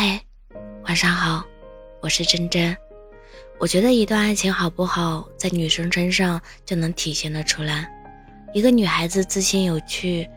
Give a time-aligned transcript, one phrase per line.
[0.00, 0.22] 嗨，
[0.84, 1.44] 晚上好，
[2.00, 2.76] 我是真真。
[3.58, 7.90] 我觉得一段爱情好不好，在女生身上就能体现得出来。
[8.54, 10.30] 一个女孩子自信有趣，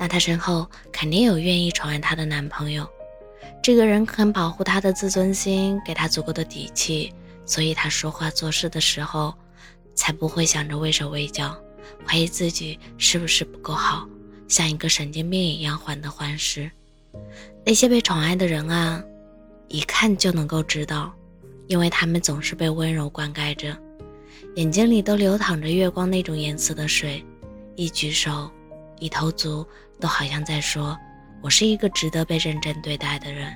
[0.00, 2.84] 那她身后肯定有愿意宠爱她的男朋友。
[3.62, 7.14] 这个人肯保护她的自尊心，给她足够的底气，
[7.46, 9.32] 所以她说话做事的时候，
[9.94, 11.56] 才不会想着畏手畏脚，
[12.04, 14.08] 怀疑自己是不是不够好，
[14.48, 16.68] 像一个神经病一样患得患失。
[17.64, 19.02] 那些被宠爱的人啊，
[19.68, 21.12] 一看就能够知道，
[21.66, 23.76] 因为他们总是被温柔灌溉着，
[24.56, 27.24] 眼睛里都流淌着月光那种颜色的水，
[27.74, 28.50] 一举手，
[28.98, 29.66] 一投足，
[29.98, 30.96] 都好像在说
[31.42, 33.52] ：“我是一个值得被认真对待的人。”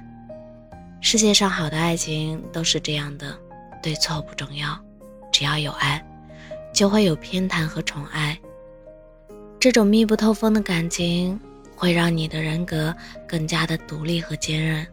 [1.01, 3.39] 世界上好的爱情都是这样的，
[3.83, 4.79] 对错不重要，
[5.31, 6.05] 只要有爱，
[6.73, 8.37] 就会有偏袒和宠爱。
[9.61, 11.39] 这种密不透风的感情。
[11.79, 12.93] 会让你的人格
[13.29, 14.85] 更加的独立和坚韧，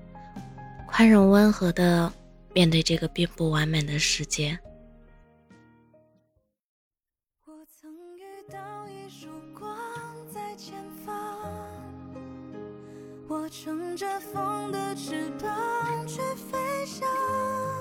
[0.86, 2.14] 宽容温和的
[2.54, 4.56] 面对这个并不完美的世界。
[13.28, 17.75] 我，乘着风的翅膀去飞翔。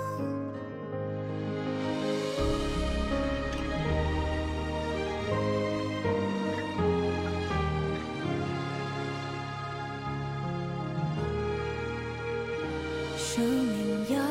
[13.35, 14.23] 生命要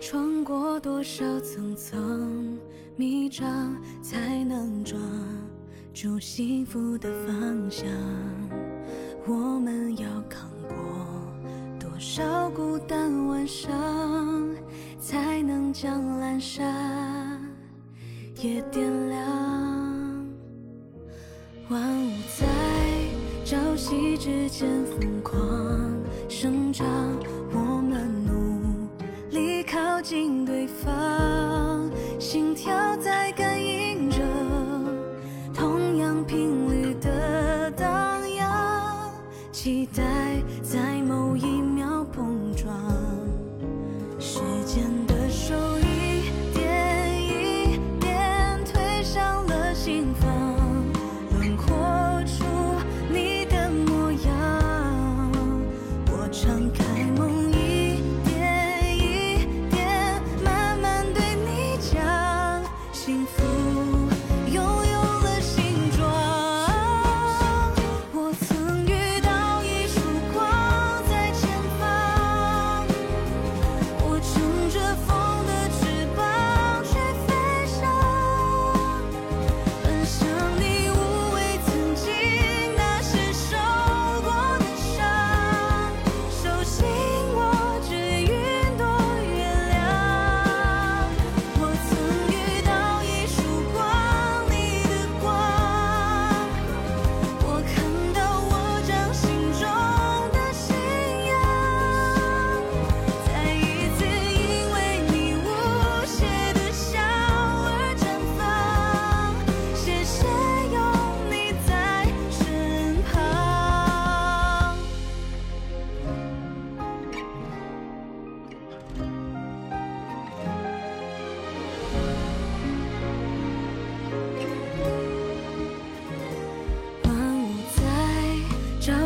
[0.00, 2.58] 穿过多少层层
[2.96, 3.44] 迷障，
[4.02, 4.98] 才能抓
[5.92, 7.86] 住幸福的方向？
[9.26, 10.74] 我们要扛过
[11.78, 13.70] 多少孤单晚上，
[14.98, 17.38] 才能将阑珊
[18.42, 20.26] 也点亮？
[21.68, 22.46] 万物在
[23.44, 25.43] 朝夕之间疯狂
[30.04, 34.18] 近对方，心跳在感应着
[35.54, 39.10] 同样频率的荡漾，
[39.50, 41.53] 期待在某一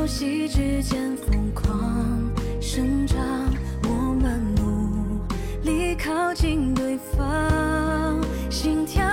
[0.09, 1.69] 呼吸之间疯狂
[2.63, 3.19] 生长，
[3.83, 5.21] 我们努
[5.63, 9.08] 力靠近对方，心跳。